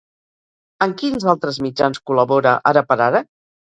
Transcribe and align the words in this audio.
En 0.85 0.95
quins 1.01 1.27
altres 1.33 1.59
mitjans 1.67 2.03
col·labora 2.11 2.59
ara 2.73 2.87
per 2.93 2.99
ara? 3.11 3.27